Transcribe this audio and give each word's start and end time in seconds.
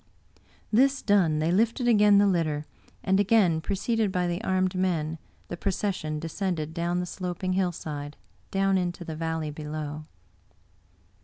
This 0.73 1.03
done, 1.03 1.37
they 1.37 1.51
lifted 1.51 1.87
again 1.87 2.17
the 2.17 2.25
litter, 2.25 2.65
and 3.03 3.19
again, 3.19 3.61
preceded 3.61 4.11
by 4.11 4.25
the 4.25 4.43
armed 4.43 4.73
men, 4.73 5.19
the 5.47 5.55
procession 5.55 6.17
descended 6.19 6.73
down 6.73 6.99
the 6.99 7.05
sloping 7.05 7.53
hillside, 7.53 8.17
down 8.49 8.79
into 8.79 9.05
the 9.05 9.15
valley 9.15 9.51
below. 9.51 10.05